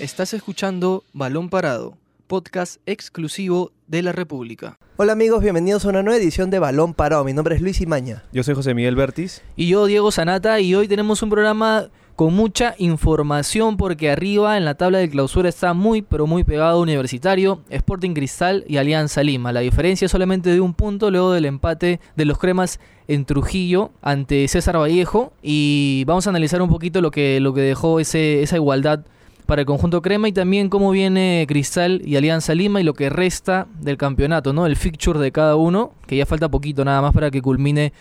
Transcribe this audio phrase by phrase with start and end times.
[0.00, 4.76] Estás escuchando Balón Parado, podcast exclusivo de la República.
[4.96, 7.22] Hola amigos, bienvenidos a una nueva edición de Balón Parado.
[7.22, 8.24] Mi nombre es Luis Imaña.
[8.32, 9.42] Yo soy José Miguel Bertis.
[9.54, 14.64] Y yo, Diego Sanata, y hoy tenemos un programa con mucha información porque arriba en
[14.64, 19.52] la tabla de clausura está muy pero muy pegado Universitario, Sporting Cristal y Alianza Lima.
[19.52, 23.92] La diferencia es solamente de un punto luego del empate de los cremas en Trujillo
[24.02, 28.42] ante César Vallejo y vamos a analizar un poquito lo que, lo que dejó ese,
[28.42, 29.04] esa igualdad
[29.46, 33.10] para el conjunto crema y también cómo viene Cristal y Alianza Lima y lo que
[33.10, 34.66] resta del campeonato, ¿no?
[34.66, 37.92] El fixture de cada uno, que ya falta poquito nada más para que culmine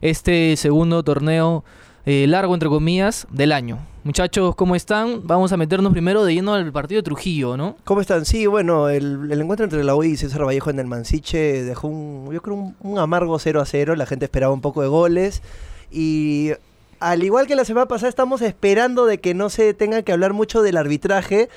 [0.00, 1.64] este segundo torneo
[2.06, 3.78] eh, largo, entre comillas, del año.
[4.04, 5.26] Muchachos, ¿cómo están?
[5.26, 7.76] Vamos a meternos primero de lleno al partido de Trujillo, ¿no?
[7.82, 8.24] ¿Cómo están?
[8.24, 12.30] Sí, bueno, el, encuentro entre la U y César Vallejo en el Mansiche dejó un,
[12.32, 13.96] yo creo, un, un amargo 0 a 0.
[13.96, 15.42] La gente esperaba un poco de goles.
[15.90, 16.52] Y
[17.00, 20.32] al igual que la semana pasada, estamos esperando de que no se tenga que hablar
[20.32, 21.48] mucho del arbitraje.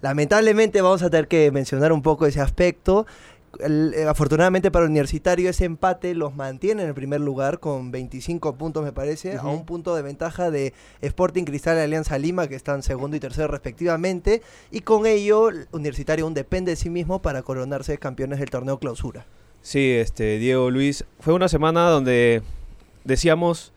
[0.00, 3.06] Lamentablemente vamos a tener que mencionar un poco ese aspecto.
[3.60, 8.56] Eh, afortunadamente para el Universitario ese empate los mantiene en el primer lugar con 25
[8.56, 12.56] puntos me parece, a un punto de ventaja de Sporting Cristal y Alianza Lima que
[12.56, 17.42] están segundo y tercero respectivamente y con ello Universitario aún depende de sí mismo para
[17.42, 19.24] coronarse campeones del torneo clausura.
[19.62, 22.42] Sí, este Diego Luis, fue una semana donde
[23.04, 23.72] decíamos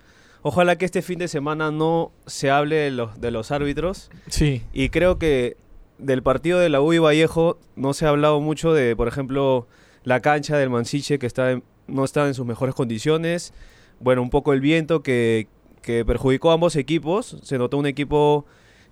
[0.48, 4.10] Ojalá que este fin de semana no se hable de los, de los árbitros.
[4.28, 4.64] Sí.
[4.72, 5.58] Y creo que
[5.98, 9.68] del partido de la U y Vallejo no se ha hablado mucho de, por ejemplo,
[10.06, 13.54] la cancha del Mansiche que está no está en sus mejores condiciones.
[14.00, 15.50] Bueno, un poco el viento que,
[15.84, 17.36] perjudicó a ambos equipos.
[17.44, 18.46] Se notó un equipo,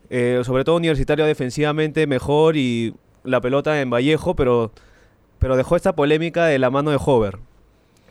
[0.10, 4.74] eh, sobre todo universitario, defensivamente mejor y la pelota en Vallejo, pero,
[5.40, 7.40] pero dejó esta polémica de la mano de Hover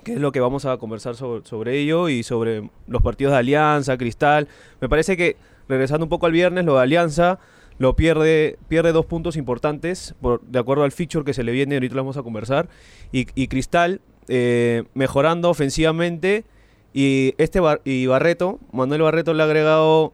[0.05, 3.39] que es lo que vamos a conversar sobre, sobre, ello y sobre los partidos de
[3.39, 4.47] Alianza, Cristal.
[4.81, 5.37] Me parece que,
[5.69, 7.41] regresando un poco al viernes, lo de Alianza
[7.79, 11.75] lo pierde, pierde dos puntos importantes, por, de acuerdo al feature que se le viene,
[11.75, 12.69] ahorita lo vamos a conversar,
[13.11, 16.45] y, Cristal eh, mejorando ofensivamente,
[16.93, 20.13] y, este y Barreto, Manuel Barreto le ha agregado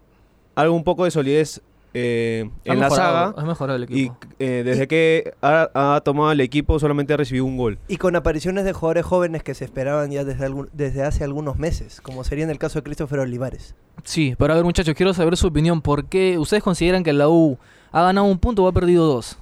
[0.55, 1.61] algo un poco de solidez
[1.93, 3.35] eh, en la saga.
[3.37, 4.17] Ha mejorado el equipo.
[4.39, 7.79] Y eh, desde que ha, tomado el equipo solamente ha recibido un gol.
[7.89, 12.01] Y con apariciones de jugadores jóvenes que se esperaban ya desde, desde hace algunos meses,
[12.01, 13.75] como sería en el caso de Christopher Olivares.
[14.05, 15.83] Sí, pero a ver muchachos, quiero saber su opinión.
[15.83, 17.59] ¿Por qué ustedes consideran que la U
[17.93, 19.39] ha ganado un punto o ha perdido dos?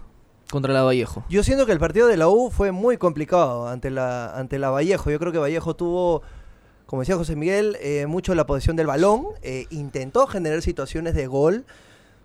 [0.51, 1.25] contra la Vallejo.
[1.29, 4.71] Yo siento que el partido de la U fue muy complicado ante la, ante la
[4.71, 5.11] Vallejo.
[5.11, 6.23] Yo creo que Vallejo tuvo,
[6.87, 9.27] como decía José Miguel, eh, mucho la posición del balón,
[9.69, 11.67] intentó generar situaciones de gol,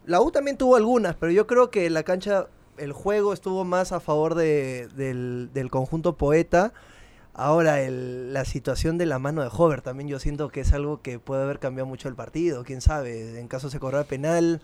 [0.06, 2.47] la U también tuvo algunas, pero yo creo que la cancha,
[2.78, 6.74] el juego estuvo más a favor de, del, conjunto poeta.
[7.34, 11.19] Ahora, la situación de la mano de Hover también yo siento que es algo que
[11.19, 12.64] puede haber cambiado mucho el partido.
[12.64, 14.62] Quién sabe, en caso se corra penal,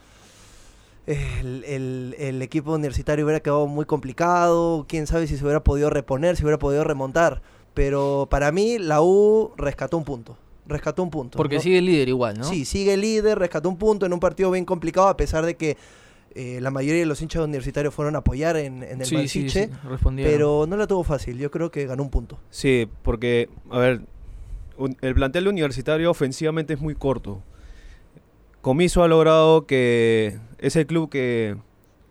[1.07, 4.85] el, el, equipo universitario hubiera quedado muy complicado.
[4.87, 7.41] Quién sabe si se hubiera podido reponer, si hubiera podido remontar.
[7.73, 10.37] Pero para mí, la U rescató un punto
[10.69, 11.37] rescató un punto.
[11.37, 12.45] Porque sigue líder igual, ¿no?
[12.45, 15.77] Sí, sigue líder, rescató un punto en un partido bien complicado, a pesar de que
[16.35, 19.69] eh, la mayoría de los hinchas universitarios fueron a apoyar en, el sí, sí, sí,
[20.15, 22.39] pero no la tuvo fácil, yo creo que ganó un punto.
[22.49, 24.01] Sí, porque, a ver,
[25.01, 27.41] el plantel universitario ofensivamente es muy corto.
[28.61, 31.55] Comiso ha logrado que es el club que,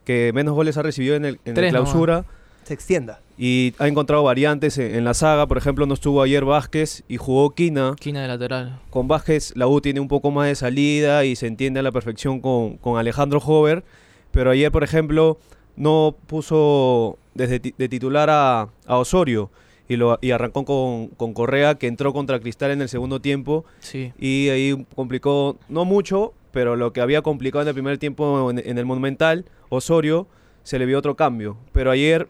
[0.04, 2.24] que menos goles ha recibido en el, en clausura
[2.68, 3.22] se extienda.
[3.38, 5.47] Y ha encontrado variantes en, la saga.
[5.47, 7.94] Por ejemplo, no estuvo ayer Vázquez y jugó Quina.
[7.99, 8.81] Quina de lateral.
[8.91, 11.93] Con Vázquez, la U tiene un poco más de salida y se entiende a la
[11.93, 13.84] perfección con, con Alejandro Hover.
[14.32, 15.38] Pero ayer, por ejemplo,
[15.77, 19.50] no puso desde de titular a, Osorio.
[19.88, 23.65] Y, lo, y arrancó con, con, Correa, que entró contra Cristal en el segundo tiempo.
[23.78, 24.12] Sí.
[24.19, 28.59] Y ahí complicó, no mucho, pero lo que había complicado en el primer tiempo en,
[28.59, 30.27] en el Monumental, Osorio,
[30.62, 31.56] se le vio otro cambio.
[31.72, 32.28] Pero ayer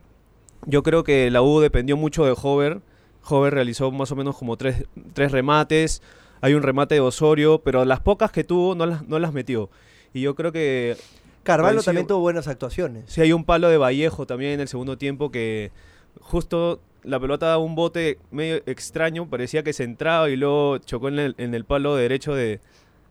[0.66, 2.80] yo creo que la U dependió mucho de Hover.
[3.28, 6.02] Hover realizó más o menos como tres, remates.
[6.40, 9.70] Hay un remate de Osorio, pero las pocas que tuvo no las, no las metió.
[10.12, 10.96] Y yo creo que...
[11.42, 13.04] Carvalho también tuvo buenas actuaciones.
[13.06, 15.72] Sí, hay un palo de Vallejo también en el segundo tiempo que
[16.20, 21.08] justo la pelota da un bote medio extraño, parecía que se entraba y luego chocó
[21.08, 22.60] en el, en el palo derecho de,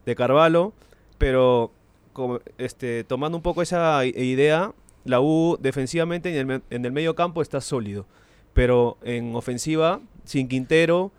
[0.05, 0.73] de Carvalho,
[1.17, 1.71] pero
[2.13, 4.73] como, este, tomando un poco esa idea,
[5.07, 8.05] la U defensivamente en el, en el medio campo está sólido,
[8.53, 11.11] pero en ofensiva, sin Quintero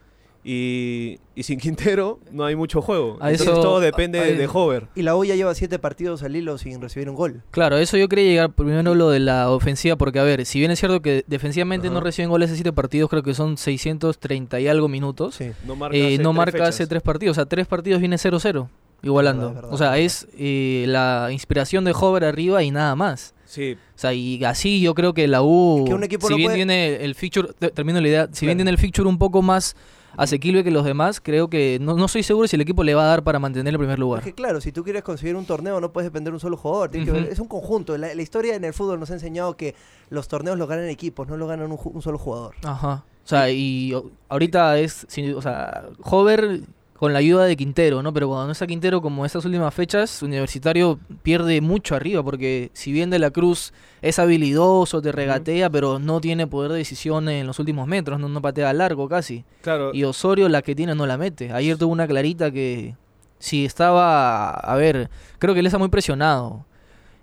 [0.44, 3.18] y, sin Quintero no hay mucho juego.
[3.20, 4.86] Entonces todo depende de, Hover.
[4.94, 7.42] Y la U ya lleva siete partidos al hilo sin recibir un gol.
[7.50, 10.70] Claro, eso yo quería llegar primero lo de la ofensiva, porque a ver, si bien
[10.70, 14.68] es cierto que defensivamente no reciben goles hace siete partidos, creo que son 630 y
[14.68, 18.00] algo minutos, no marca, eh, hace, no marca hace tres partidos, o sea, tres partidos
[18.00, 18.68] viene 0-0.
[19.02, 19.52] igualando.
[19.52, 23.34] Verdad, o sea, es es eh, la inspiración de Hover arriba y nada más.
[23.50, 26.34] Sí, O sea, y así yo creo que la U, Es que un equipo si
[26.34, 28.58] no bien puede- tiene el fixture, te- termino la idea, si bien Claro.
[28.58, 29.74] tiene el fixture un poco más
[30.18, 33.04] asequible que los demás, creo que no, no estoy seguro si el equipo le va
[33.04, 34.22] a dar para mantener el primer Es lugar.
[34.22, 36.90] que claro, si tú quieres conseguir un torneo no puedes depender de un solo jugador,
[36.90, 37.96] que ver- es un conjunto.
[37.96, 39.74] La, la historia en el fútbol nos ha enseñado que
[40.10, 42.54] los torneos los ganan equipos, no los ganan un, ju- un solo jugador.
[42.64, 43.04] Ajá.
[43.24, 43.94] O sea, y
[44.28, 46.60] ahorita es, sin- o sea, Hover
[46.98, 48.12] con la ayuda de Quintero, ¿no?
[48.12, 52.90] Pero cuando no está Quintero, como estas últimas fechas, Universitario pierde mucho arriba, porque si
[52.90, 53.72] bien De la Cruz
[54.02, 58.28] es habilidoso, te regatea, pero no tiene poder de decisión en los últimos metros, no,
[58.28, 59.44] no patea largo casi.
[59.62, 59.92] claro.
[59.94, 61.52] Y Osorio la que tiene no la mete.
[61.52, 62.96] Ayer tuvo una clarita que
[63.38, 65.08] si estaba, a ver,
[65.38, 66.64] creo que él está muy presionado.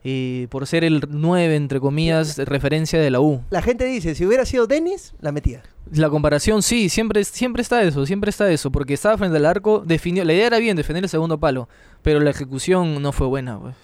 [0.07, 3.41] Eh, por ser el 9, entre comillas, de referencia de la U.
[3.49, 5.63] La gente dice, si hubiera sido Dennis, la metía.
[5.91, 9.81] La comparación, sí, siempre, siempre está eso, siempre está eso, porque estaba frente al arco,
[9.83, 11.67] definió, la idea era bien, defender el segundo palo,
[12.03, 13.75] pero la ejecución no fue buena, pues.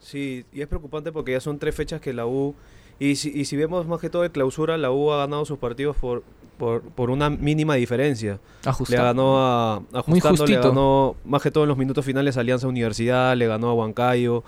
[0.00, 2.54] Sí, y es preocupante porque ya son tres fechas que la U...
[2.98, 5.56] Y si, y si vemos más que todo de clausura, la U ha ganado sus
[5.58, 6.22] partidos por,
[6.58, 8.38] por, por una mínima diferencia.
[8.62, 9.02] Le Ajustado.
[9.04, 10.68] ganó a ajustando, le justito.
[10.68, 14.44] ganó más que todo en los minutos finales a Alianza Universidad, le ganó a Huancayo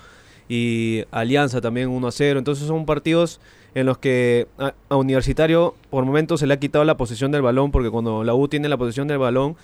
[0.49, 2.39] y Alianza también 1 a 0.
[2.39, 3.41] Entonces son partidos
[3.75, 7.71] en los que a, Universitario por momentos se le ha quitado la posesión del balón
[7.71, 9.56] porque cuando la U tiene la posesión del balón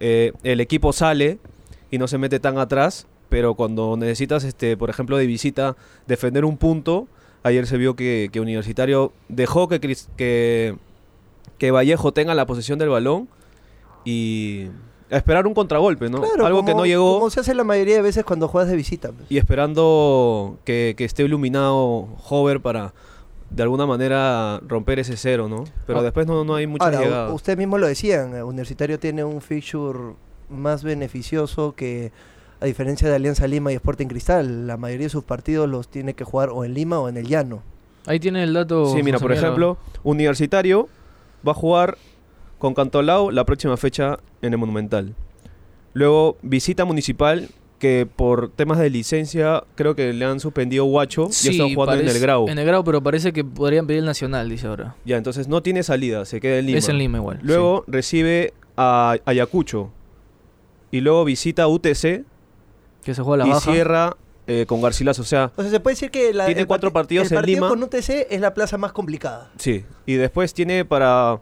[0.00, 1.38] eh, el equipo sale
[1.90, 5.76] y no se mete tan atrás, pero cuando necesitas este por ejemplo de visita
[6.06, 7.08] defender un punto,
[7.42, 10.76] ayer se vio que, que Universitario dejó que, que
[11.58, 13.28] que Vallejo tenga la posesión del balón
[14.04, 14.68] y
[15.10, 16.20] a esperar un contragolpe, ¿no?
[16.20, 18.76] Claro, Algo que no llegó Como se hace la mayoría de veces cuando juegas de
[18.76, 19.10] visita.
[19.12, 19.30] pues.
[19.30, 22.92] y esperando que, que esté iluminado Hover para
[23.50, 25.64] de alguna manera romper ese cero, ¿no?
[25.86, 26.02] Pero Ah.
[26.02, 27.32] después no, no hay muchas Ahora, llegadas.
[27.32, 29.98] ustedes mismos lo decían, Universitario tiene un fixture
[30.50, 32.12] más beneficioso que
[32.60, 36.12] a diferencia de Alianza Lima y Sporting Cristal, la mayoría de sus partidos los tiene
[36.14, 37.62] que jugar o en Lima o en el llano.
[38.04, 38.86] Ahí tiene el dato.
[38.94, 40.88] Sí, mira, José por ejemplo, Universitario
[41.46, 41.96] va a jugar
[42.58, 45.14] con Cantolao la próxima fecha en el Monumental.
[45.94, 51.48] Luego visita Municipal que por temas de licencia creo que le han suspendido Guacho Sí,
[51.48, 52.48] y está jugando en parece- el Grau.
[52.48, 54.96] En el Grau, pero parece que podrían pedir el Nacional, dice ahora.
[55.04, 56.78] Ya, entonces no tiene salida, se queda en Lima.
[56.78, 57.38] Es en Lima igual.
[57.42, 59.90] Luego recibe a Ayacucho
[60.90, 62.24] y luego visita a UTC.
[63.04, 63.72] Que se juega la y baja.
[63.72, 64.16] cierra
[64.48, 65.22] eh, con Garcilaso.
[65.22, 67.32] O sea, O sea, se puede decir que la, Tiene el cuatro parti- partidos el
[67.32, 67.68] en partido Lima.
[67.68, 69.50] con UTC es la plaza más complicada.
[69.56, 69.84] sí.
[70.04, 71.38] Y después tiene para,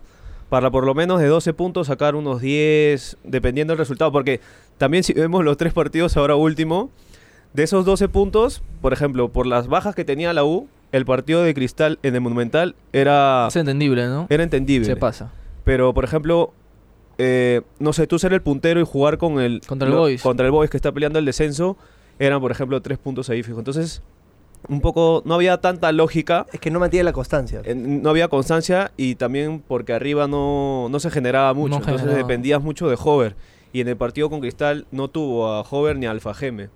[0.48, 4.12] para por lo menos de 12 puntos sacar unos 10, dependiendo del resultado.
[4.12, 4.40] Porque
[4.78, 6.90] también si vemos los tres partidos ahora último,
[7.52, 11.42] de esos 12 puntos, por ejemplo, por las bajas que tenía la U, el partido
[11.42, 14.26] de Cristal en el Monumental era, Es entendible, ¿no?
[14.28, 14.86] era entendible.
[14.86, 15.32] Se pasa.
[15.64, 16.52] Pero, por ejemplo,
[17.18, 19.60] eh, no sé, tú ser el puntero y jugar con el...
[19.66, 20.22] Contra el lo- Boys.
[20.22, 21.76] Contra el Boys que está peleando el descenso,
[22.18, 23.58] eran, por ejemplo, tres puntos ahí fijo.
[23.58, 24.00] Entonces,
[24.68, 27.62] un poco, no había tanta lógica, Es que no mantiene la constancia.
[27.74, 31.70] no había constancia y también porque arriba no, no se generaba mucho.
[31.70, 32.26] No entonces generaba.
[32.26, 33.36] dependías mucho de Hover.
[33.72, 36.70] Y en el partido con Cristal no tuvo a Hover ni a Alfa Geme.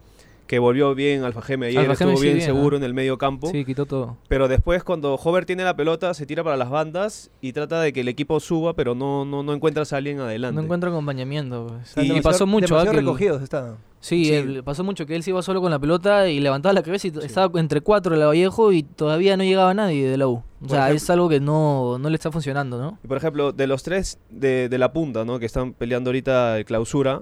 [0.47, 2.93] Que volvió bien Alfa Geme ayer, Alfa Geme estuvo sí, bien, bien, seguro en el
[2.93, 3.49] medio campo.
[3.51, 4.17] Sí, quitó todo.
[4.27, 7.93] Pero después cuando Hover tiene la pelota se tira para las bandas y trata de
[7.93, 10.57] que el equipo suba, pero no, no, no encuentras a alguien adelante.
[10.57, 11.69] No encuentra acompañamiento.
[11.69, 12.05] pues.
[12.05, 12.75] Y, pasó mucho.
[12.75, 12.81] ¿ah?
[12.81, 13.77] demasiado recogidos está.
[14.01, 14.33] Sí, Sí.
[14.35, 17.09] él- pasó mucho que él se iba solo con la pelota y levantaba la cabeza
[17.09, 20.37] y estaba entre cuatro el Vallejo y todavía no llegaba nadie de la U.
[20.37, 22.99] O Por sea, ejemplo- es algo que no, no le está funcionando, ¿no?
[23.05, 25.39] Y por ejemplo, de los tres de, de la punta, ¿no?
[25.39, 27.21] Que están peleando ahorita el clausura,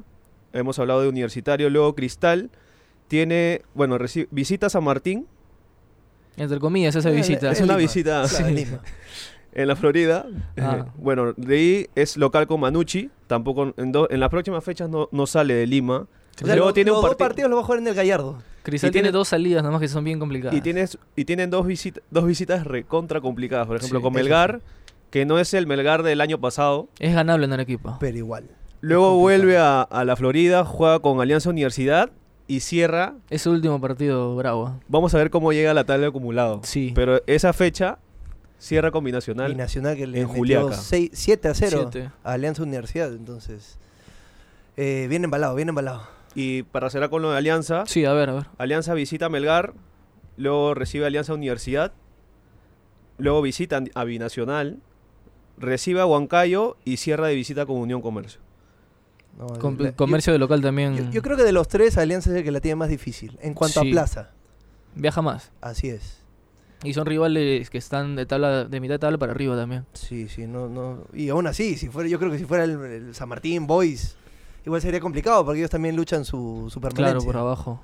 [0.53, 2.49] hemos hablado de Universitario, luego Cristal
[3.09, 3.99] tiene, bueno,
[4.31, 5.27] visita a San Martín
[6.37, 7.51] Entre comillas, esa Eh, visita.
[7.51, 7.77] es una Lima.
[7.79, 8.81] visita en Lima.
[9.53, 10.27] en la Florida.
[10.57, 10.87] Ah.
[10.97, 15.09] bueno, de ahí es local con Manucci, tampoco en, do- en las próximas fechas no,
[15.11, 16.07] no sale de Lima.
[16.43, 17.87] O sea, luego lo- tiene los un dos partido partidos los va a jugar en
[17.89, 18.43] el Gallardo.
[18.63, 20.57] Cristal y tiene, tiene- dos salidas nomás que son bien complicadas.
[20.57, 24.23] y tienes y tienen dos visitas dos visitas recontra complicadas, por ejemplo, Sí, con eso
[24.23, 24.61] Melgar,
[25.11, 26.89] que no es el Melgar del año pasado.
[26.99, 27.97] Es ganable en Arequipa.
[27.99, 28.45] Pero igual.
[28.81, 32.11] Luego vuelve a, a la Florida, juega con Alianza Universidad
[32.47, 33.15] y cierra.
[33.31, 34.79] Ese último partido bravo.
[34.89, 36.61] Vamos a ver cómo llega la tabla de acumulado.
[36.63, 36.93] Sí.
[36.95, 37.99] Pero esa fecha
[38.59, 39.51] cierra con Binacional.
[39.53, 40.73] Y Nacional que le en metió Juliaca.
[40.75, 42.11] 6 7 a 0 Siete.
[42.23, 43.13] a Alianza Universidad.
[43.13, 43.79] Entonces,
[44.77, 46.03] eh, bien embalado, bien embalado.
[46.35, 48.47] Y para cerrar con lo de Alianza, Sí, a ver, a ver.
[48.59, 49.75] Alianza visita a Melgar,
[50.37, 51.93] luego recibe a Alianza Universidad,
[53.19, 54.79] luego visita a Binacional,
[55.57, 58.41] recibe a Huancayo y cierra de visita con Unión Comercio.
[59.39, 62.31] No, Com- la- comercio de local también yo- yo creo que de los tres, Alianza
[62.31, 63.39] es el que la tiene más difícil.
[63.41, 63.89] En cuanto Sí.
[63.89, 64.31] a plaza,
[64.95, 65.53] viaja más.
[65.61, 66.23] así es.
[66.85, 69.85] Y son rivales que están de tabla de mitad de tabla para arriba también.
[69.95, 71.05] Sí, sí, no, no.
[71.13, 74.17] Y aún así, si fuera, yo creo que si fuera el, el San Martín, Boys,
[74.69, 77.13] igual sería complicado porque ellos también luchan su, su permanencia.
[77.15, 77.81] Claro, por abajo.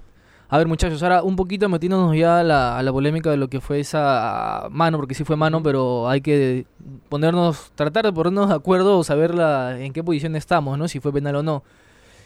[0.48, 3.48] A ver, muchachos, ahora un poquito metiéndonos ya a la, a la polémica de lo
[3.48, 6.66] que fue esa mano, porque sí fue mano, pero hay que
[7.08, 10.86] ponernos, tratar de ponernos de acuerdo o saber la, en qué posición estamos, ¿no?
[10.86, 11.64] Si fue penal o no.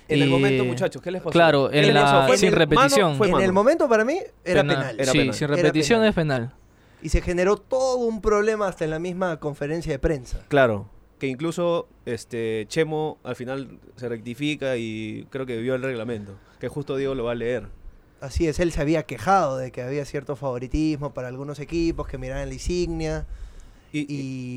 [0.08, 1.30] En el Eh, momento, muchachos, ¿qué les pasó?
[1.30, 2.58] claro, ¿Qué en la- sin mano?
[2.58, 3.16] repetición.
[3.16, 4.96] Fue en el momento para mí era penal.
[4.98, 5.34] Era sí, penal.
[5.34, 6.08] sin repetición penal.
[6.08, 6.52] es penal.
[7.02, 10.40] Y se generó todo un problema hasta en la misma conferencia de prensa.
[10.48, 10.86] Claro,
[11.18, 16.68] que incluso este Chemo al final se rectifica y creo que vio el reglamento, que
[16.68, 17.66] justo Diego lo va a leer.
[18.20, 22.18] Así es, él se había quejado de que había cierto favoritismo para algunos equipos que
[22.18, 23.26] miraban la insignia.
[23.90, 24.06] Y,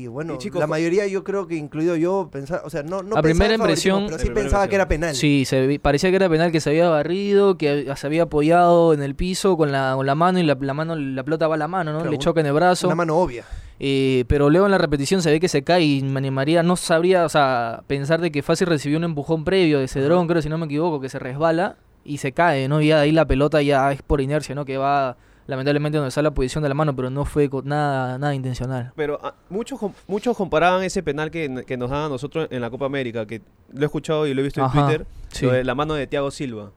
[0.02, 3.02] Y bueno, y chicos, la mayoría yo creo que incluido yo pensaba, o sea, no,
[3.02, 5.14] no A primera impresión- pero sí pensaba que era penal.
[5.14, 9.02] Sí, se parecía que era penal, que se había barrido, que se había apoyado en
[9.02, 11.58] el piso con la, con la mano y la, la mano, la pelota va a
[11.58, 11.98] la mano, ¿no?
[12.00, 12.88] Claro, Le choca en el brazo.
[12.88, 13.44] Una mano obvia.
[13.80, 16.76] Eh, pero luego en la repetición se ve que se cae y me animaría, no
[16.76, 20.48] sabría, o sea, pensar de que fácil recibió un empujón previo de Cedrón, creo si
[20.48, 22.80] no me equivoco, que se resbala y se cae, ¿no?
[22.80, 24.64] Y ya de ahí la pelota ya es por inercia, ¿no?
[24.64, 28.34] Que va lamentablemente donde está la posición de la mano, pero no fue nada, nada
[28.34, 28.92] intencional.
[28.96, 32.70] Pero ah, muchos, muchos comparaban ese penal que, que nos dan a nosotros en la
[32.70, 35.46] Copa América, que lo he escuchado y lo he visto Ajá, en Twitter, sí.
[35.46, 36.70] lo de la mano de Thiago Silva.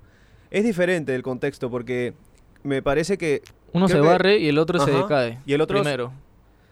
[0.52, 2.14] Es diferente el contexto porque
[2.64, 3.42] me parece que...
[3.74, 5.08] Uno se que- barre y el otro se Ajá.
[5.08, 5.40] cae.
[5.46, 5.82] Y el otro...
[5.82, 6.12] primero.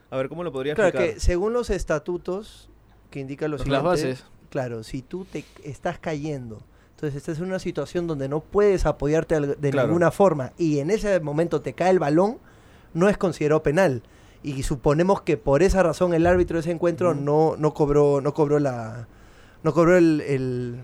[0.09, 1.15] A ver, ¿cómo lo podría Claro explicar?
[1.15, 2.69] que según los estatutos
[3.09, 4.23] que indican lo Las bases.
[4.49, 6.61] claro, si tú te estás cayendo,
[7.03, 9.89] entonces estás en una situación donde no puedes apoyarte de Claro.
[9.89, 12.37] ninguna forma y en ese momento te cae el balón,
[12.93, 14.03] no es considerado penal.
[14.41, 18.33] Y suponemos que por esa razón el árbitro de ese encuentro no, no cobró, no
[18.33, 19.07] cobró la.
[19.63, 20.79] no cobró el, el-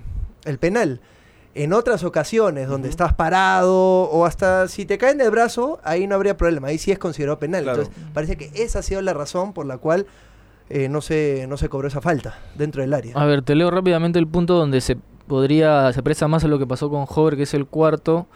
[0.46, 1.00] el penal.
[1.56, 3.74] En otras ocasiones, donde estás parado
[4.04, 7.40] o hasta si te caen del brazo, ahí no habría problema, ahí sí es considerado
[7.40, 7.64] penal.
[7.64, 7.82] Claro.
[7.84, 10.06] Entonces, parece que esa ha sido la razón por la cual
[10.70, 13.14] eh, no, se, no se cobró esa falta dentro del área.
[13.16, 14.98] A ver, te leo rápidamente el punto donde se
[15.30, 18.28] podría, se presta más a lo que pasó con Hover, que es el cuarto.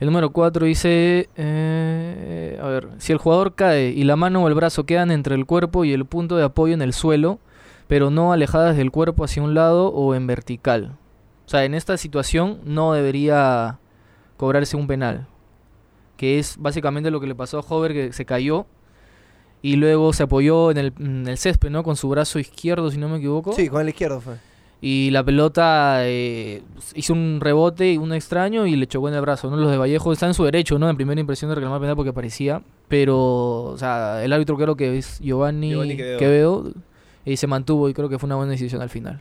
[0.00, 4.48] El número 4 dice, eh, a ver, si el jugador cae y la mano o
[4.48, 7.38] el brazo quedan entre el cuerpo y el punto de apoyo en el suelo,
[7.88, 10.96] pero no alejadas del cuerpo hacia un lado o en vertical.
[11.44, 13.78] O sea, en esta situación no debería
[14.38, 15.26] cobrarse un penal,
[16.16, 18.66] que es básicamente lo que le pasó a Hover, que se cayó
[19.60, 21.84] y luego se apoyó en el, en el césped, ¿no?
[21.84, 23.52] Con su brazo izquierdo, si no me equivoco.
[23.52, 24.51] Sí, con el izquierdo fue.
[24.84, 26.60] Y la pelota eh,
[26.96, 29.48] hizo un rebote y un extraño y le chocó en el brazo.
[29.48, 29.56] ¿no?
[29.56, 30.90] Los de Vallejo están en su derecho, ¿no?
[30.90, 32.62] En primera impresión de reclamar penal porque parecía.
[32.88, 36.18] Pero, o sea, el árbitro creo que es Giovanni, Giovanni Quevedo.
[36.18, 36.72] Quevedo.
[37.24, 39.20] Y se mantuvo y creo que fue una buena decisión al final.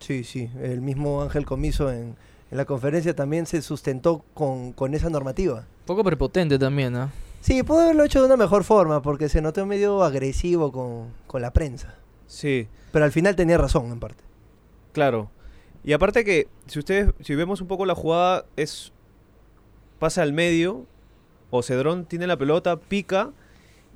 [0.00, 0.48] Sí, sí.
[0.62, 2.16] El mismo Ángel Comiso en,
[2.50, 5.66] en la conferencia también se sustentó con, con esa normativa.
[5.84, 7.10] Poco prepotente también, ¿no?
[7.42, 11.42] Sí, pudo haberlo hecho de una mejor forma porque se notó medio agresivo con, con
[11.42, 11.94] la prensa.
[12.26, 14.24] Sí, Pero al final tenía razón en parte.
[14.96, 15.30] Claro.
[15.84, 18.94] Y aparte que, si ustedes, si vemos un poco la jugada, es...
[19.98, 20.86] Pasa al medio,
[21.50, 23.32] o Cedrón tiene la pelota, pica,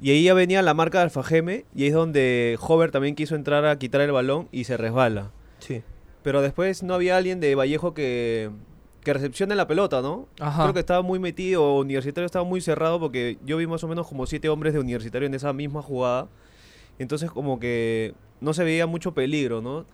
[0.03, 3.35] y ahí ya venía la marca de Alfajeme, y ahí es donde Hover también quiso
[3.35, 5.31] entrar a quitar el balón y se resbala.
[5.59, 5.83] Sí.
[6.23, 8.51] Pero después no había alguien de Vallejo que,
[9.03, 10.29] que recepcione la pelota, ¿no?
[10.39, 10.65] Ajá.
[10.65, 14.07] Creo que estaba muy metido, Universitario estaba muy cerrado porque yo vi más o menos
[14.07, 16.29] como siete hombres de Universitario en esa misma jugada.
[16.99, 19.87] Entonces como que no se veía mucho peligro, ¿no?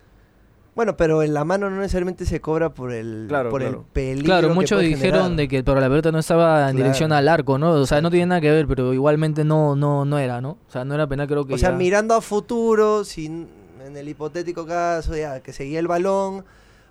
[0.77, 3.79] Bueno, pero en la mano no necesariamente se cobra por el, Claro, por claro.
[3.81, 4.25] el peligro.
[4.27, 5.37] Claro, que muchos puede dijeron generar.
[5.37, 6.77] de que pero la pelota no estaba en Claro.
[6.77, 7.73] dirección al arco, ¿no?
[7.73, 10.59] O sea, no tiene nada que ver, pero igualmente no no no era, ¿no?
[10.69, 13.49] O sea, no era penal, creo que O sea, mirando a futuro, sin,
[13.85, 16.45] en el hipotético caso, ya que seguía el balón,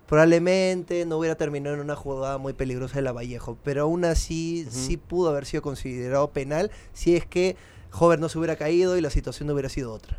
[0.08, 3.58] probablemente no hubiera terminado en una jugada muy peligrosa de la Vallejo.
[3.64, 7.56] Pero aún así, sí pudo haber sido considerado penal si es que
[7.92, 10.18] Hover no se hubiera caído y la situación no hubiera sido otra.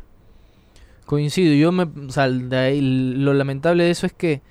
[1.07, 4.41] Coincido, yo me, o sea, de ahí, lo lamentable de eso es que,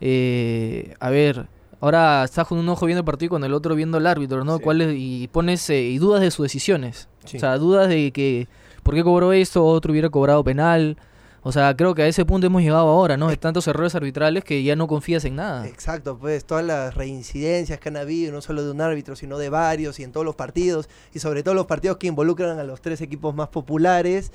[0.00, 1.46] eh, a ver,
[1.80, 4.44] ahora estás con un ojo viendo el partido y con el otro viendo el árbitro,
[4.44, 4.58] ¿no?
[4.58, 4.62] Sí.
[4.62, 7.38] ¿Cuál es- y pones eh, y dudas de sus decisiones, Sí.
[7.38, 8.46] o sea, dudas de que
[8.82, 10.98] por qué cobró esto, otro hubiera cobrado penal,
[11.44, 13.28] o sea, creo que a ese punto hemos llegado ahora, ¿no?
[13.28, 15.66] De tantos errores arbitrales que ya no confías en nada.
[15.66, 19.48] Exacto, pues todas las reincidencias que han habido, no solo de un árbitro, sino de
[19.48, 22.80] varios y en todos los partidos, y sobre todo los partidos que involucran a los
[22.82, 24.30] tres equipos más populares,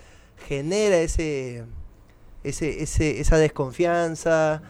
[0.47, 1.63] genera ese,
[2.43, 4.61] ese, ese esa desconfianza.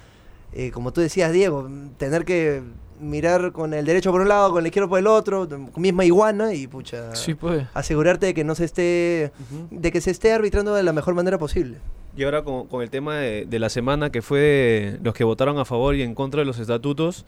[0.53, 2.61] Eh, como tú decías, Diego, tener que
[2.99, 6.53] mirar con el derecho por un lado, con el izquierdo por el otro, misma iguana,
[6.53, 7.67] y pucha, Sí, pues.
[7.75, 9.31] asegurarte de que no se esté,
[9.69, 11.77] de que se esté arbitrando de la mejor manera posible.
[12.15, 15.59] Y ahora con, con el tema de, de la semana que fue los que votaron
[15.59, 17.25] a favor y en contra de los estatutos,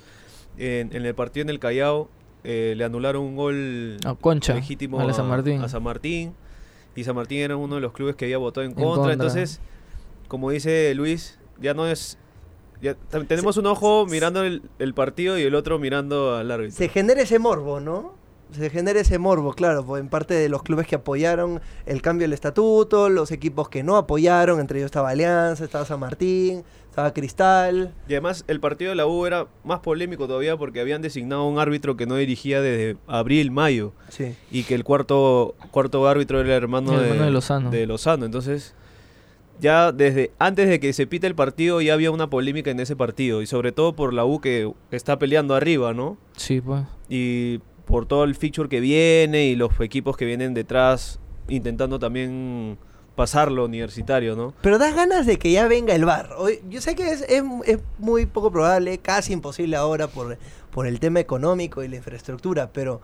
[0.58, 2.10] en, en el partido en el Callao
[2.44, 5.62] eh, le anularon un gol A Concha, legítimo a la San Martín.
[5.62, 6.34] a San Martín.
[6.96, 8.96] Y San Martín era uno de los clubes que había votado en En contra.
[8.96, 9.14] contra.
[9.14, 9.62] Entonces,
[10.28, 12.18] como dice Luis, ya no es
[12.82, 12.96] Ya
[13.28, 16.76] tenemos un ojo mirando el, el partido y el otro mirando al árbitro.
[16.76, 18.19] Se genera ese morbo, ¿no?
[18.52, 22.26] Se genera ese morbo, claro, pues, en parte de los clubes que apoyaron el cambio
[22.26, 27.14] del estatuto, los equipos que no apoyaron, entre ellos estaba Alianza, estaba San Martín, estaba
[27.14, 27.94] Cristal.
[28.08, 31.60] Y además el partido de la U era más polémico todavía porque habían designado un
[31.60, 33.94] árbitro que no dirigía desde abril, mayo.
[34.10, 34.36] Sí.
[34.52, 37.70] Y que el cuarto, cuarto árbitro era el hermano, El de, hermano de Lozano.
[37.70, 38.26] de Lozano.
[38.26, 38.74] Entonces,
[39.60, 42.96] ya desde antes de que se pite el partido ya había una polémica en ese
[42.96, 43.42] partido.
[43.44, 46.18] Y sobre todo por la U que está peleando arriba, ¿no?
[46.36, 46.82] Sí, pues.
[47.10, 47.60] Y
[47.90, 52.78] por todo el feature que viene y los equipos que vienen detrás intentando también
[53.16, 54.54] pasarlo universitario, ¿no?
[54.62, 56.30] Pero das ganas de que ya venga el bar.
[56.70, 60.38] Yo sé que es, es- es muy poco probable, casi imposible ahora por,
[60.72, 63.02] por el tema económico y la infraestructura, pero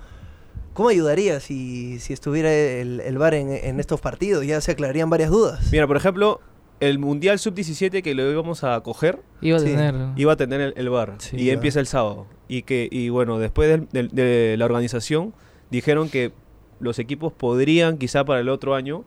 [0.74, 4.46] ¿cómo ayudaría si, si estuviera el, el bar en, en estos partidos?
[4.46, 5.68] Ya se aclararían varias dudas.
[5.72, 6.40] Mira, por ejemplo,
[6.80, 9.66] el Mundial Sub-17 que lo íbamos a coger, Iba a Sí.
[9.68, 9.96] tener.
[10.18, 11.38] iba a tener el, el bar Sí.
[11.38, 15.34] y empieza el sábado y que y bueno después del- del- de, la organización
[15.72, 16.32] dijeron que
[16.80, 19.04] los equipos podrían quizá para el otro año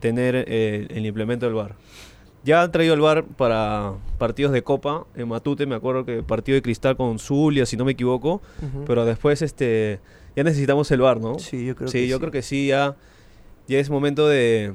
[0.00, 1.76] tener eh, el implemento del bar
[2.44, 6.56] ya han traído el bar para partidos de copa en Matute me acuerdo que partido
[6.56, 8.84] de cristal con Zulia si no me equivoco Ujú.
[8.86, 10.00] pero después este
[10.36, 12.20] ya necesitamos el bar no Sí, yo creo sí que yo sí.
[12.20, 12.96] creo que sí ya
[13.68, 14.74] ya es momento de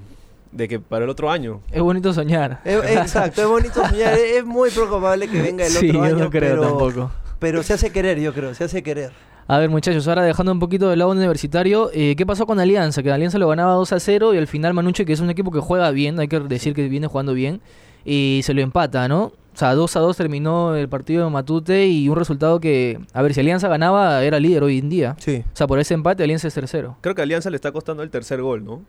[0.51, 2.61] de que para el otro año Es bonito soñar.
[2.65, 4.13] Es- exacto, es bonito soñar.
[4.13, 7.11] Es es muy probable que venga el sí, otro yo año, no creo pero, tampoco.
[7.39, 9.11] pero se hace querer, yo creo, se hace querer.
[9.47, 13.01] A ver, muchachos, ahora dejando un poquito del lado universitario, eh, ¿qué pasó con Alianza?
[13.01, 15.49] Que Alianza lo ganaba 2 a 0 y al final Manuche, que es un equipo
[15.51, 17.59] que juega bien, hay que decir que viene jugando bien,
[18.05, 19.23] y se lo empata, ¿no?
[19.55, 23.21] O sea, 2 a 2 terminó el partido de Matute y un resultado que, a
[23.23, 25.15] ver, si Alianza ganaba, era líder hoy en día.
[25.17, 25.43] Sí.
[25.51, 26.97] O sea, por ese empate, Alianza es tercero.
[27.01, 28.81] creo que a Alianza le está costando el tercer gol no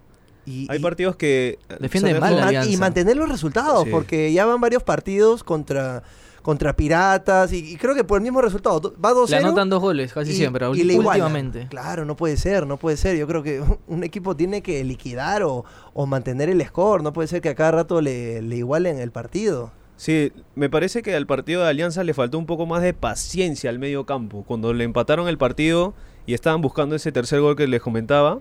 [0.46, 2.32] Y, hay y- partidos que eh, Defiende son mal
[2.66, 3.90] y la mantener los resultados, Sí.
[3.90, 6.02] porque ya van varios partidos contra,
[6.42, 8.80] contra Piratas, y, y creo que por el mismo resultado.
[8.80, 9.28] do- Va 2-0.
[9.28, 11.66] Le anotan dos goles casi y- siempre, y le últimamente.
[11.68, 13.16] Claro, no puede ser, no puede ser.
[13.18, 17.02] Yo creo que un equipo tiene que liquidar o, o mantener el score.
[17.02, 19.70] No puede ser que a cada rato le, le igualen el partido.
[19.98, 23.68] Sí, me parece que al partido de Alianza le faltó un poco más de paciencia
[23.68, 24.44] al medio campo.
[24.48, 25.92] Cuando le empataron el partido
[26.24, 28.38] y estaban buscando ese tercer gol que les comentaba,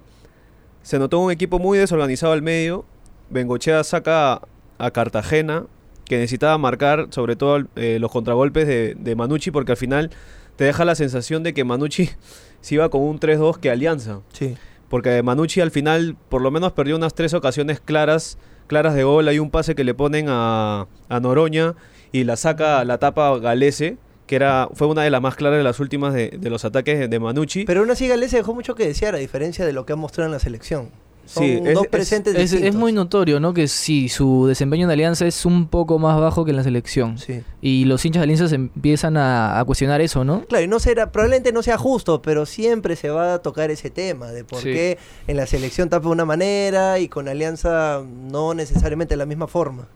[0.82, 2.86] se notó un equipo muy desorganizado al medio.
[3.30, 4.42] Bengochea saca
[4.78, 5.66] a Cartagena,
[6.06, 10.10] que necesitaba marcar sobre todo eh, los contragolpes de, de Manucci, porque al final
[10.56, 12.10] te deja la sensación de que Manucci
[12.62, 14.22] se iba con un 3-2 que Alianza.
[14.34, 14.56] Sí.
[14.90, 18.38] Porque Manucci al final por lo menos perdió unas tres ocasiones claras,
[18.68, 19.28] claras de gol.
[19.28, 21.76] Hay un pase que le ponen a, a Noroña
[22.12, 23.98] y la saca, la tapa Galese,
[24.30, 27.00] que era, fue una de las más claras de las últimas de, de los ataques
[27.00, 27.66] de, de Manucci.
[27.66, 29.96] Pero aún así Galés se dejó mucho que desear, a diferencia de lo que ha
[29.96, 30.90] mostrado en la selección.
[31.26, 32.80] Son Sí, es- dos es- presentes Es, es distintos.
[32.80, 33.56] muy notorio, ¿no?
[33.56, 37.18] Que sí, su desempeño en Alianza es un poco más bajo que en la selección.
[37.18, 37.42] Sí.
[37.60, 40.46] Y los hinchas de Alianza se empiezan a, a cuestionar eso, ¿no?
[40.46, 43.90] Claro, y no será, probablemente no sea justo, pero siempre se va a tocar ese
[43.90, 44.72] tema de por Sí.
[44.74, 49.26] qué en la selección tapa de una manera y con Alianza no necesariamente de la
[49.26, 49.88] misma forma.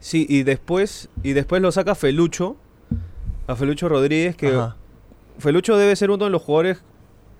[0.00, 2.56] Sí, y después, y después lo saca Felucho,
[3.46, 4.76] a Felucho Rodríguez, que Ajá.
[5.38, 6.82] Felucho debe ser uno de los jugadores,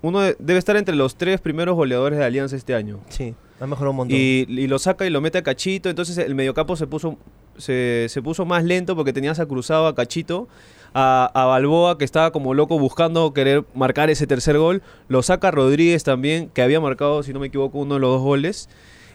[0.02, 3.00] uno de- debe estar entre los tres primeros goleadores de Alianza este año.
[3.08, 4.16] Sí, ha mejorado un montón.
[4.16, 5.88] Y, y lo saca y lo mete a Cachito.
[5.88, 7.16] Entonces el mediocampo se puso,
[7.56, 10.46] se, se puso más lento porque tenías a Cruzado, a Cachito,
[10.92, 14.82] a, a Balboa que estaba como loco buscando querer marcar ese tercer gol.
[15.08, 18.22] Lo saca Rodríguez también, que había marcado, si no me equivoco, uno de los dos
[18.22, 18.68] goles.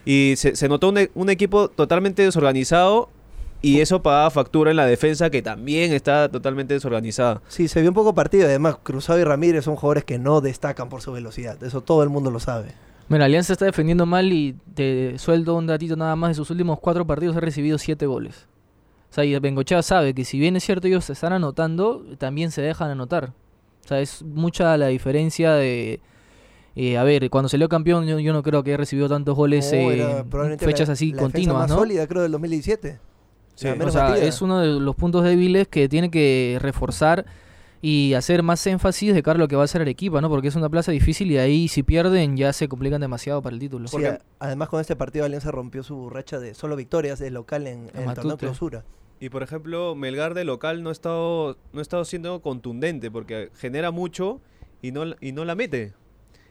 [0.04, 3.08] Y se, se notó un, un equipo totalmente desorganizado.
[3.64, 7.40] Y eso pagaba factura en la defensa que también está totalmente desorganizada.
[7.46, 8.46] Sí, se vio un poco partido.
[8.46, 11.62] Además, Cruzado y Ramírez son jugadores que no destacan por su velocidad.
[11.62, 12.72] Eso todo el mundo lo sabe.
[13.08, 16.30] Mira, Alianza está defendiendo mal y te sueldo un datito nada más.
[16.30, 18.48] De sus últimos cuatro partidos ha recibido siete goles.
[19.10, 22.50] O sea, y Bengochea sabe que si bien es cierto ellos se están anotando, también
[22.50, 23.32] se dejan anotar.
[23.84, 26.00] O sea, es mucha la diferencia de...
[26.74, 29.70] eh, a ver, cuando salió campeón yo, yo no creo que haya recibido tantos goles
[29.72, 31.76] No, en fechas la- así la continuas, más ¿no?
[31.76, 32.98] sólida, creo, del 2017.
[33.54, 33.66] Sí.
[33.66, 34.24] La O menos sea, batida.
[34.26, 37.24] es uno de los puntos débiles que tiene que reforzar
[37.84, 40.28] y hacer más énfasis de cara a lo que va a ser Arequipa, ¿no?
[40.28, 43.60] Porque es una plaza difícil y ahí si pierden ya se complican demasiado para el
[43.60, 43.88] título.
[43.88, 47.66] Sí, Porque- además con este partido Alianza rompió su racha de solo victorias de local
[47.66, 48.84] en, en el torneo clausura.
[49.18, 53.50] Y por ejemplo, Melgar de local no ha estado, no ha estado siendo contundente porque
[53.56, 54.40] genera mucho
[54.80, 55.92] y no, y no la mete.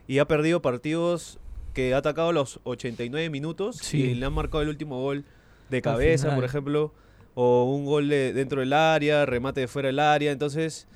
[0.07, 1.39] Y ha perdido partidos
[1.73, 4.01] que ha atacado los 89 minutos Sí.
[4.01, 5.23] y le han marcado el último gol
[5.71, 6.93] de cabeza, por ejemplo,
[7.33, 10.31] o un gol de, dentro del área, remate de fuera del área.
[10.31, 10.87] Entonces,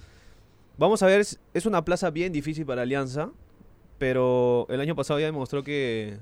[0.77, 3.31] vamos a ver, es- es una plaza bien difícil para Alianza,
[3.97, 6.17] pero el año pasado ya demostró que,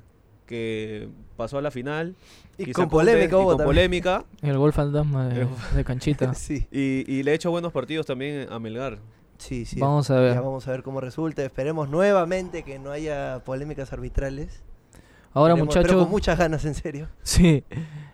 [0.45, 2.15] que pasó a la final.
[2.57, 3.65] Y con polémica y con también.
[3.65, 4.25] polémica.
[4.43, 6.33] El gol fantasma de canchita.
[6.35, 8.99] sí, Y, y le ha hecho buenos partidos también a Melgar.
[9.39, 9.79] sí, sí.
[9.79, 10.35] Vamos a ver.
[10.35, 11.43] Ya vamos a ver cómo resulta.
[11.43, 14.61] Esperemos nuevamente que no haya polémicas arbitrales.
[15.33, 17.09] Ahora, muchachos, con muchas ganas, en serio.
[17.23, 17.63] sí.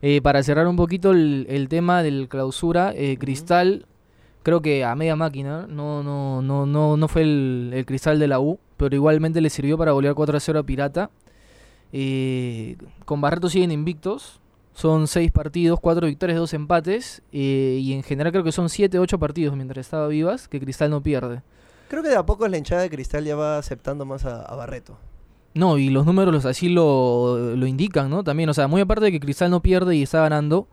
[0.02, 3.86] Eh, para cerrar un poquito el, el tema del clausura, eh, Cristal,
[4.44, 8.28] creo que a media máquina, no, no, no, no, no fue el, el Cristal de
[8.28, 11.10] la U, pero igualmente le sirvió para golear 4 a 0 a Pirata.
[11.92, 14.40] Eh, con Barreto siguen invictos.
[14.74, 17.22] Son 6 partidos, 4 victorias, 2 empates.
[17.34, 21.04] y en general creo que son 7, 8 partidos mientras estaba vivas que Cristal no
[21.04, 21.42] pierde.
[21.90, 24.56] Creo que de a poco la hinchada de Cristal ya va aceptando más a, a
[24.56, 24.98] Barreto.
[25.54, 28.24] No, y los números así lo, lo indican, ¿no?
[28.24, 30.68] También, o sea, muy aparte de que Cristal no pierde y está ganando,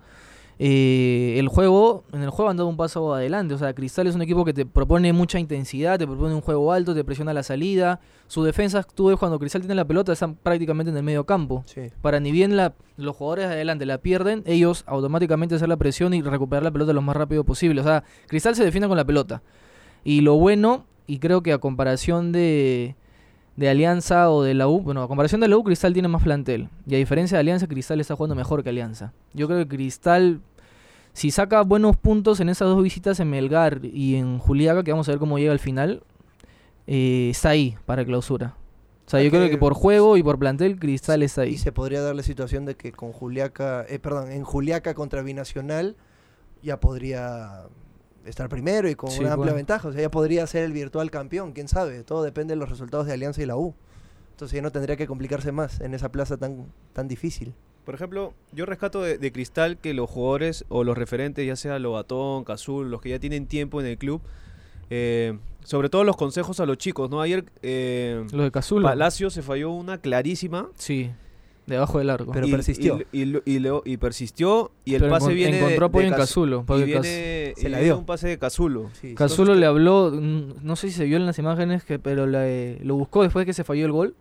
[0.59, 3.55] eh, el juego, en el juego han dado un paso adelante.
[3.55, 6.73] O sea, Cristal es un equipo que te propone mucha intensidad, te propone un juego
[6.73, 8.01] alto, te presiona la salida.
[8.27, 11.62] Su defensa, tú ves cuando Cristal tiene la pelota, están prácticamente en el medio campo.
[11.67, 11.91] Sí.
[12.01, 16.15] Para ni bien la, los jugadores de adelante la pierden, ellos automáticamente hacer la presión
[16.15, 17.81] y recuperar la pelota lo más rápido posible.
[17.81, 19.43] O sea, Cristal se defiende con la pelota.
[20.05, 22.97] Y lo bueno, y creo que a comparación de,
[23.57, 26.23] de Alianza o de la U, bueno, a comparación de la U, Cristal tiene más
[26.23, 26.69] plantel.
[26.87, 29.12] Y a diferencia de Alianza, Cristal está jugando mejor que Alianza.
[29.33, 30.40] Yo creo que Cristal,
[31.14, 35.09] si saca buenos puntos en esas dos visitas en Melgar y en Juliaca, que vamos
[35.09, 36.03] a ver cómo llega al final,
[36.87, 38.55] eh, está ahí para clausura.
[39.07, 41.53] O sea, yo creo que- que por juego y por plantel, Cristal está ahí.
[41.55, 45.23] Y se podría dar la situación de que con Juliaca, eh, perdón, en Juliaca contra
[45.23, 45.97] Binacional
[46.62, 47.62] ya podría
[48.27, 49.57] estar primero y con Sí, una amplia bueno.
[49.57, 49.89] ventaja.
[49.89, 52.03] O sea, ya podría ser el virtual campeón, quién sabe.
[52.05, 53.75] Todo depende de los resultados de Alianza y la U.
[54.33, 57.55] Entonces ya no tendría que complicarse más en esa plaza tan, tan difícil.
[57.87, 61.79] Por ejemplo, yo rescato de, de Cristal que los jugadores o los referentes, ya sea
[61.79, 64.21] Lobatón, Cazul, los que ya tienen tiempo en el club,
[64.91, 67.21] eh, sobre todo los consejos a los chicos, ¿no?
[67.21, 68.51] Ayer eh, Lo de.
[68.83, 70.69] Palacio se falló una clarísima.
[70.77, 71.11] Sí,
[71.66, 72.33] debajo del arco.
[72.33, 72.98] Pero y, persistió.
[73.12, 76.61] Y, y persistió y el Pero pase viene encontró apoyo de en Caz- Cazulo.
[76.61, 77.98] y porque viene, Se y la dio.
[77.98, 78.90] un pase de Cazulo.
[79.00, 82.26] Sí, Cazulo le habló, mm, no sé si se vio en las imágenes, que, pero
[82.26, 84.14] le- lo buscó después de que se falló el gol.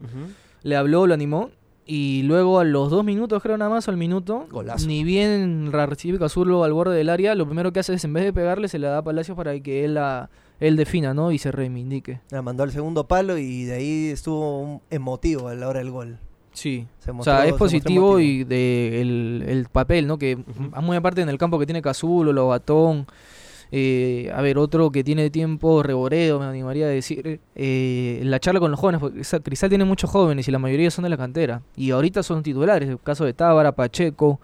[0.63, 1.51] Le habló, lo animó.
[1.87, 4.87] Y luego a los dos minutos, creo nada más, al minuto, Golazo.
[4.87, 8.11] ni bien la recibe Cazulo al borde del área, lo primero que hace es, en
[8.13, 11.31] vez de pegarle, se la da a Palacios para que él, la, él defina, ¿no?
[11.31, 12.21] Y se reivindique.
[12.31, 15.91] La mandó al segundo palo y de ahí estuvo un emotivo a la hora del
[15.91, 16.17] gol.
[16.55, 16.87] Sí.
[16.99, 20.17] Se O mostró- sea, se es positivo y de el, el papel, ¿no?
[20.17, 20.81] Que Ujú.
[20.81, 23.05] muy aparte en el campo que tiene Cazulo, Lobatón,
[23.71, 28.59] eh, a ver, otro que tiene tiempo, Reboredo, me animaría a decir, eh, la charla
[28.59, 31.61] con los jóvenes, porque Cristal tiene muchos jóvenes y la mayoría son de la cantera.
[31.75, 34.39] Y ahorita son titulares, el caso de Tábara, Pacheco,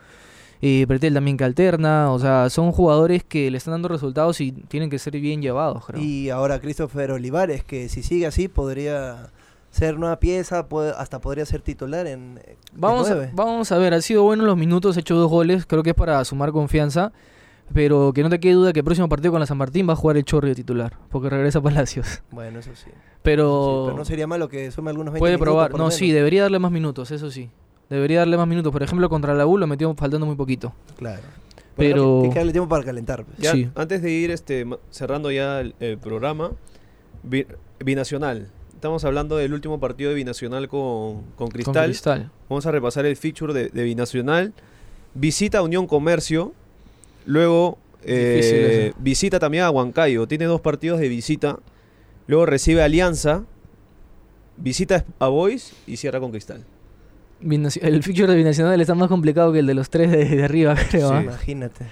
[0.64, 4.52] eh, Pretel también que alterna, o sea, son jugadores que le están dando resultados y
[4.52, 6.02] tienen que ser bien llevados, creo.
[6.02, 9.30] Y ahora Christopher Olivares, que si sigue así podría
[9.72, 13.78] ser nueva pieza, puede- hasta podría ser titular en eh, de Vamos a, vamos a
[13.80, 16.52] ver, ha sido bueno los minutos, ha hecho dos goles, creo que es para sumar
[16.52, 17.12] confianza,
[17.74, 19.94] pero que no te quede duda que el próximo partido con la San Martín va
[19.94, 22.22] a jugar el Chorri de titular, porque regresa a Palacios.
[22.32, 22.92] Bueno, eso sí.
[23.24, 23.46] Pero,
[23.84, 26.60] Sí, pero no sería malo que sume algunos 20 puede probar, no, sí, debería darle
[26.60, 27.50] más minutos, eso sí.
[27.90, 30.74] Debería darle más minutos, por ejemplo, contra la U lo metió faltando muy poquito.
[30.98, 31.22] Claro.
[31.78, 33.24] Pero- Tiene que darle tiempo para calentar.
[33.26, 33.38] pues.
[33.38, 33.70] Ya, Sí.
[33.76, 36.52] Antes de ir este, cerrando ya el, el programa,
[37.24, 37.48] bi-
[37.84, 38.50] Binacional.
[38.82, 42.32] Estamos hablando del último partido de Binacional con, con Con Cristal.
[42.50, 44.54] Vamos a repasar el feature de, de Binacional.
[45.14, 46.52] Visita a Unión Comercio.
[47.28, 50.28] Luego eh, visita también a Huancayo.
[50.28, 51.60] Tiene dos partidos de visita.
[52.26, 53.44] Luego recibe a Alianza.
[54.58, 56.66] Visita a Boys y cierra con Cristal.
[57.40, 60.76] El fixture de Binacional está más complicado que el de los tres de, de arriba,
[60.90, 61.08] creo.
[61.10, 61.14] Sí.
[61.18, 61.22] ¿ah?
[61.22, 61.86] Imagínate.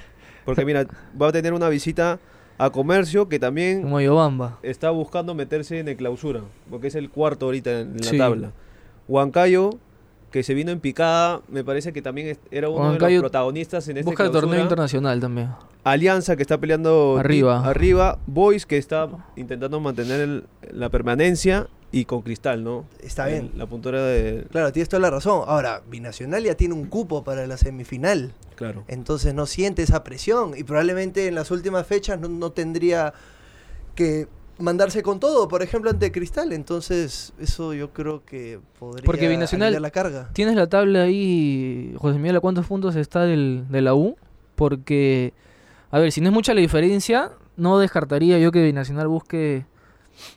[0.43, 0.88] Porque mira,
[1.21, 2.19] va a tener una visita
[2.60, 4.60] a Comercio que también Como Yobamba.
[4.62, 8.17] está buscando meterse en el clausura, porque es el cuarto ahorita en, la Sí.
[8.17, 8.52] tabla.
[9.08, 9.72] Huancayo,
[10.32, 13.98] que se vino en picada, me parece que también era uno de los protagonistas en
[13.98, 15.50] este Busca el torneo internacional también.
[15.84, 17.65] Alianza, que está peleando Arriba.
[17.67, 18.19] arriba.
[18.28, 21.67] Boys, que está intentando mantener el- la permanencia.
[21.91, 22.86] Y con Cristal, ¿no?
[23.02, 23.52] Está En bien.
[23.58, 24.45] La puntura de...
[24.52, 25.41] Claro, tienes toda la razón.
[25.48, 28.32] Ahora, Binacional ya tiene un cupo para la semifinal.
[28.60, 28.84] Claro.
[28.89, 30.52] Entonces no siente esa presión.
[30.56, 33.13] Y probablemente en las últimas fechas no, no tendría
[33.95, 36.52] que mandarse con todo, por ejemplo, ante Cristal.
[36.52, 40.30] Entonces, eso yo creo que podría Porque Binacional- la carga.
[40.34, 44.17] ¿Tienes la tabla ahí, José Miguel, a cuántos puntos está del, de la U?
[44.56, 45.32] Porque,
[45.89, 49.65] a ver, si no es mucha la diferencia, no descartaría yo que Binacional busque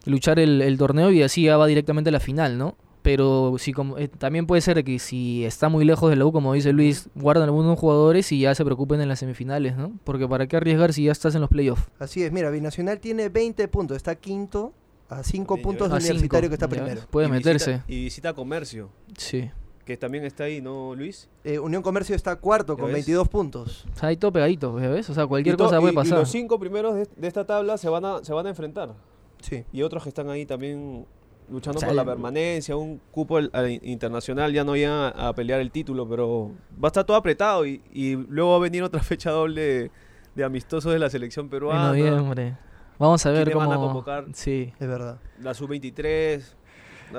[0.06, 2.76] luchar el, el torneo y así ya va directamente a la final, ¿no?
[3.02, 6.30] Pero si como, eh, también puede ser que si está muy lejos de la U,
[6.32, 9.92] como dice Luis, guardan algunos jugadores y ya se preocupen en las semifinales, ¿no?
[10.04, 11.82] Porque para qué arriesgar si ya estás en los playoffs.
[11.98, 14.72] Así es, mira, Binacional tiene 20 puntos, está quinto
[15.08, 17.00] a 5 Bien, puntos cinco, Universitario que está ya primero.
[17.10, 17.70] Puede Y meterse.
[17.72, 18.88] Visita, y visita Comercio.
[19.18, 19.50] Sí.
[19.84, 21.28] que también está ahí, ¿no, Luis?
[21.42, 23.04] Eh, Unión Comercio está cuarto ¿Ya con ves?
[23.04, 23.84] 22 puntos.
[23.94, 25.10] O sea, ahí todo pegadito, ¿ves?
[25.10, 26.18] O sea, cualquier to- cosa puede Y pasar.
[26.20, 28.94] los cinco primeros de, de esta tabla se van, a, se van a enfrentar.
[29.40, 29.64] Sí.
[29.72, 31.04] Y otros que están ahí también
[31.52, 35.32] luchando O sea, por la permanencia, un cupo al- al internacional, ya no ya a
[35.34, 36.50] pelear el título, pero
[36.82, 39.90] va a estar todo apretado y, y luego va a venir otra fecha doble de,
[40.34, 42.56] de amistosos de la selección En peruana, noviembre.
[42.98, 43.68] Vamos a ver ¿Quiénes cómo...
[43.68, 44.24] van a convocar?
[44.32, 44.72] Sí.
[44.78, 45.18] Es verdad.
[45.40, 46.42] la sub-23.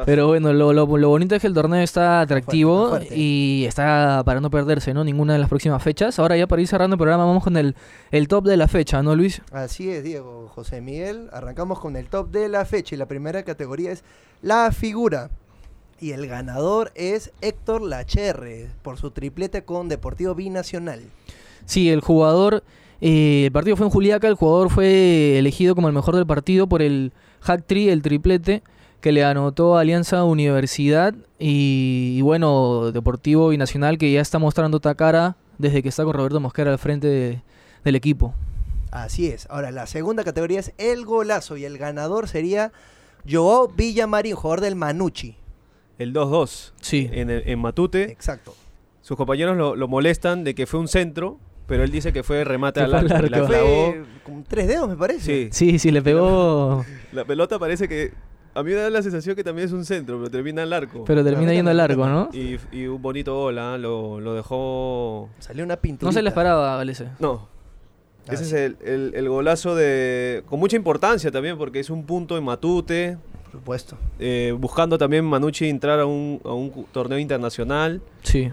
[0.06, 3.22] Pero bueno, lo, lo- lo bonito es que el torneo está atractivo fuerte, está fuerte.
[3.24, 5.04] y está para no perderse, ¿no?
[5.04, 6.20] Ninguna de las próximas fechas.
[6.20, 7.76] Ahora ya para ir cerrando el programa vamos con el,
[8.12, 9.42] el top de la fecha, ¿no, Luis?
[9.52, 10.50] Así es, Diego.
[10.54, 11.30] José Miguel.
[11.32, 14.04] Arrancamos con el top de la fecha y la primera categoría es
[14.42, 15.30] la figura.
[16.00, 21.02] Y el ganador es Héctor Lacherre por su triplete con Deportivo Binacional.
[21.66, 22.64] Sí, el jugador,
[23.00, 26.68] eh, el partido fue en Juliaca, el jugador fue elegido como el mejor del partido
[26.68, 28.64] por el hack tri, el triplete,
[29.04, 34.78] que le anotó a Alianza Universidad y, y bueno, Deportivo Binacional que ya está mostrando
[34.78, 37.42] otra cara desde que está con Roberto Mosquera al frente de-
[37.84, 38.34] del equipo.
[38.92, 39.46] Así es.
[39.50, 42.72] Ahora, la segunda categoría es el golazo y el ganador sería
[43.30, 45.36] Joao Villamarín, jugador del Manucci.
[46.00, 47.10] El 2-2 Sí.
[47.12, 48.04] en, el- en Matute.
[48.10, 48.56] Exacto.
[49.02, 52.46] Sus compañeros lo, lo molestan de que fue un centro, pero él dice que fue
[52.46, 53.26] remate al arco.
[53.26, 53.48] y la clavó.
[53.92, 55.50] Fue con tres dedos, me parece.
[55.52, 58.14] Sí, Sí, sí, le pegó, la pelota parece que...
[58.56, 61.04] A mí me da la sensación que también es un centro, pero termina al arco.
[61.06, 62.58] pero termina yendo al largo, también- ¿no?
[62.72, 63.78] Y, y un bonito gol, ¿ah?
[63.78, 65.30] lo, lo dejó...
[65.40, 66.08] Salió una pintura.
[66.10, 67.08] No se le esperaba, Galese.
[67.20, 67.48] No.
[68.28, 68.52] Ah, Ese sí.
[68.52, 70.44] es el, el- el golazo de...
[70.48, 73.18] Con mucha importancia también, porque es un punto en Matute.
[73.44, 73.98] Por supuesto.
[74.20, 78.02] eh, buscando también Manucci entrar a un, a un torneo internacional.
[78.22, 78.50] Sí.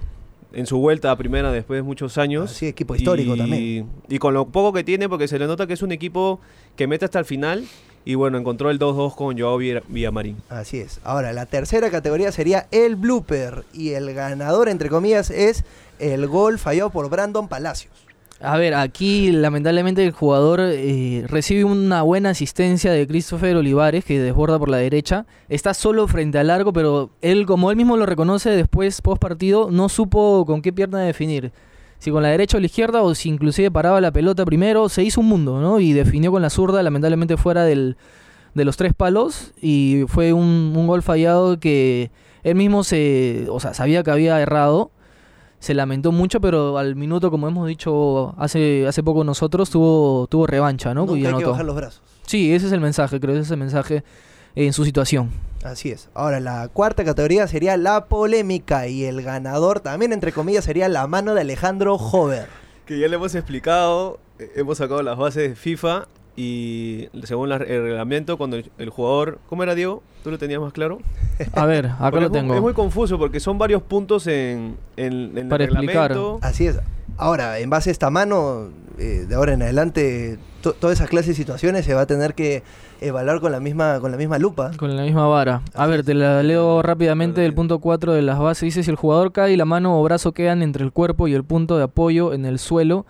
[0.52, 2.50] En su vuelta a primera después de muchos años.
[2.50, 3.86] Así, equipo histórico y, también.
[4.08, 6.40] Y con lo poco que tiene, porque se le nota que es un equipo
[6.74, 7.64] que mete hasta el final.
[8.04, 10.36] Y bueno, encontró el 2-2 con Joao Villa- Villamarín.
[10.48, 11.00] Así es.
[11.04, 13.64] Ahora, la tercera categoría sería el blooper.
[13.74, 15.64] Y el ganador, entre comillas, es
[15.98, 17.92] el gol fallado por Brandon Palacios.
[18.42, 24.18] A ver, aquí lamentablemente el jugador eh, recibe una buena asistencia de Christopher Olivares que
[24.18, 25.26] desborda por la derecha.
[25.50, 29.70] Está solo frente al largo, pero él, como él mismo lo reconoce después, post partido,
[29.70, 31.52] no supo con qué pierna definir.
[32.00, 35.04] Si con la derecha o la izquierda, o si inclusive paraba la pelota primero, se
[35.04, 35.78] hizo un mundo, ¿no?
[35.78, 37.96] Y definió con la zurda, lamentablemente fuera del,
[38.54, 39.52] de los tres palos.
[39.62, 42.10] Y fue un, un gol fallado que
[42.42, 44.90] él mismo se, o sea, sabía que había errado
[45.60, 50.46] se lamentó mucho, pero al minuto, como hemos dicho hace, hace poco nosotros, tuvo, tuvo
[50.46, 51.02] revancha, ¿no?
[51.04, 51.50] Nunca Y hay que anotó.
[51.50, 52.02] bajar los brazos.
[52.26, 54.02] Sí, ese es el mensaje, creo, ese es el mensaje
[54.54, 55.28] en su situación.
[55.64, 56.08] Así es.
[56.14, 58.86] Ahora, la cuarta categoría sería la polémica.
[58.88, 62.46] Y el ganador, también entre comillas, sería la mano de Alejandro Hover.
[62.86, 66.08] Que ya le hemos explicado, eh, hemos sacado las bases de FIFA.
[66.34, 69.38] Y según la- el reglamento, cuando el, el jugador.
[69.48, 70.02] ¿Cómo era Diego?
[70.24, 70.98] ¿Tú lo tenías más claro?
[71.52, 72.54] A ver, acá Porque lo es tengo.
[72.54, 76.10] Es muy confuso porque son varios puntos en, en, en Para el explicar.
[76.10, 76.38] reglamento.
[76.42, 76.78] Así es.
[77.20, 81.28] Ahora, en base a esta mano, eh, de ahora en adelante, to- todas esas clases
[81.28, 82.62] de situaciones se va a tener que
[83.02, 84.70] evaluar con la misma, con la misma lupa.
[84.78, 85.62] Con la misma vara.
[85.74, 88.62] A ver, te la leo rápidamente del punto 4 de las bases.
[88.62, 91.34] Dice, si el jugador cae y la mano o brazo quedan entre el cuerpo y
[91.34, 93.04] el punto de apoyo en el suelo,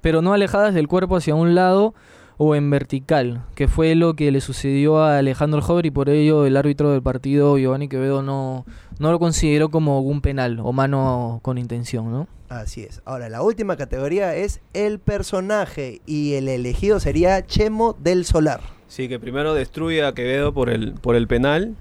[0.00, 1.94] pero no alejadas del cuerpo hacia un lado
[2.38, 6.46] o en vertical, que fue lo que le sucedió a Alejandro Hover y por ello
[6.46, 8.64] el árbitro del partido, Giovanni Quevedo, no,
[8.98, 12.26] no lo consideró como un penal o mano con intención, ¿no?
[12.60, 13.00] Así es.
[13.06, 16.02] Ahora, la última categoría es el personaje.
[16.06, 18.60] Y el elegido sería Chemo del Solar.
[18.88, 21.76] Sí, que primero destruye a Quevedo por el, por el penal.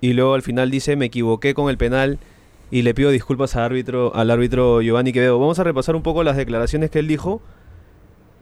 [0.00, 2.18] Y luego al final dice: Me equivoqué con el penal.
[2.70, 5.38] Y le pido disculpas al árbitro, al árbitro Giovanni Quevedo.
[5.38, 7.42] Vamos a repasar un poco las declaraciones que él dijo.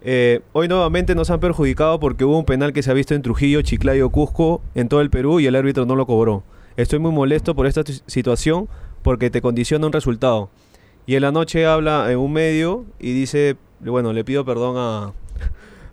[0.03, 3.23] Eh, hoy nuevamente nos han perjudicado porque hubo un penal que se ha visto en
[3.23, 6.43] Trujillo, Chiclayo, Cusco, en todo el Perú y el árbitro no lo cobró.
[6.77, 8.69] Estoy muy molesto por esta tu- situación
[9.03, 10.51] porque te condiciona un resultado.
[11.07, 15.13] Y en la noche habla en un medio y dice, bueno, le pido perdón a,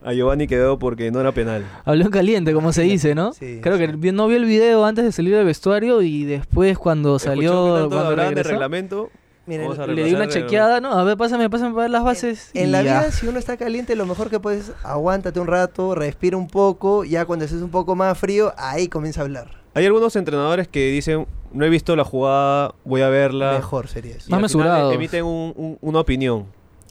[0.10, 1.66] a Giovanni Quevedo porque no era penal.
[1.86, 3.34] Habló en caliente, como se dice, ¿no?
[3.34, 3.88] Sí, Creo sí.
[4.00, 7.90] que no vio el video antes de salir del vestuario y después cuando Escuchó salió,
[7.90, 9.10] cuando de regresó, reglamento.
[9.48, 10.94] Miren, le di una chequeada, ¿no?
[10.94, 12.52] A ver, pásame, pásame para ver las bases.
[12.54, 13.00] En la ya.
[13.02, 16.48] vida, si uno está caliente, lo mejor que puedes es aguántate un rato, respira un
[16.48, 19.61] poco, ya cuando estés un poco más frío, ahí comienza a hablar.
[19.74, 23.54] Hay algunos entrenadores que dicen, no he visto la jugada, voy a verla.
[23.54, 24.26] Mejor sería eso.
[24.28, 24.94] Y Más al final mesurados.
[24.94, 26.46] Emiten un- un- una opinión.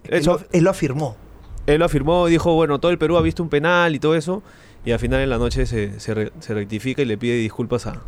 [0.05, 1.17] Él Eso, lo, él lo afirmó.
[1.67, 4.43] él lo afirmó, dijo, bueno, todo el Perú ha visto un penal y todo eso.
[4.85, 7.87] Y al final en la noche se, se re- se rectifica y le pide disculpas
[7.87, 8.01] a,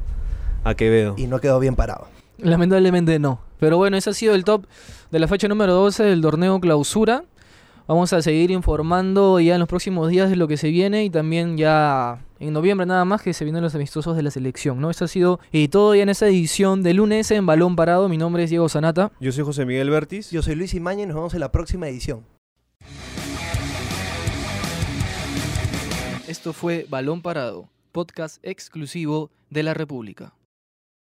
[0.65, 1.15] a Quevedo.
[1.19, 2.07] Y no quedó bien parado.
[2.39, 3.41] Lamentablemente no.
[3.61, 4.65] Pero bueno, ese ha sido el top
[5.11, 7.25] de la fecha número 12 del torneo clausura.
[7.87, 11.11] Vamos a seguir informando ya en los próximos días de lo que se viene y
[11.11, 14.91] también ya en noviembre nada más que se vienen los amistosos de la selección, ¿no?
[14.91, 18.09] Esto ha sido y todo ya en esta edición de lunes en Balón Parado.
[18.09, 19.13] Mi nombre es Diego Sanata.
[19.21, 20.33] Yo soy José Miguel Bertis.
[20.33, 22.27] Yo soy Luis Imaña y nos vemos en la próxima edición.
[26.27, 30.35] Esto fue Balón Parado, podcast exclusivo de la República.